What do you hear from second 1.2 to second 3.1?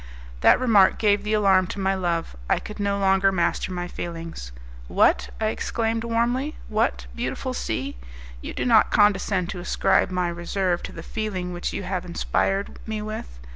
the alarm to my love; I could no